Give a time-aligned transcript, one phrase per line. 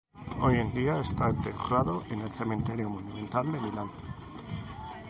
[0.39, 3.91] Hoy en día está enterrado en el Cementerio Monumental de Milán.